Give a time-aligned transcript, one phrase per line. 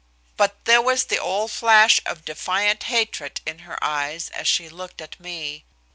[0.35, 4.99] But there was the old flash of defiant hatred in her eyes as she looked
[4.99, 5.63] at me.